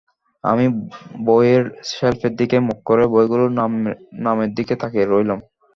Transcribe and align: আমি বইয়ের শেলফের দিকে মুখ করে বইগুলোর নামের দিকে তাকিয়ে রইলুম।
আমি 0.43 0.65
বইয়ের 1.25 1.63
শেলফের 1.89 2.33
দিকে 2.39 2.57
মুখ 2.67 2.79
করে 2.89 3.03
বইগুলোর 3.13 3.51
নামের 4.25 4.49
দিকে 4.57 4.73
তাকিয়ে 4.81 5.05
রইলুম। 5.05 5.39